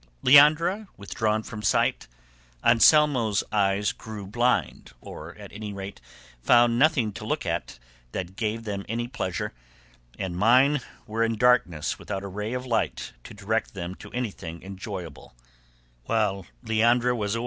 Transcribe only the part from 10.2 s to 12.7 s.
mine were in darkness without a ray of